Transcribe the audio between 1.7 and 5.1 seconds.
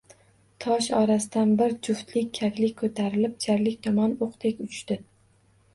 juft kaklik ko‘tarilib jarlik tomon o‘qdek uchdi